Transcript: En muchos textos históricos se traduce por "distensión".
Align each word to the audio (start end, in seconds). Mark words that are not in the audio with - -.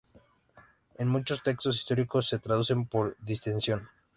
En 0.97 1.07
muchos 1.09 1.43
textos 1.43 1.75
históricos 1.75 2.27
se 2.27 2.39
traduce 2.39 2.75
por 2.89 3.15
"distensión". 3.19 3.87